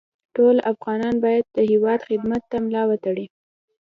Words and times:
ټول 0.35 0.55
افغانان 0.71 1.15
باید 1.25 1.45
د 1.55 1.57
هېواد 1.71 1.99
خدمت 2.07 2.41
ته 2.51 2.57
ملا 2.65 2.83
وتړي 2.87 3.25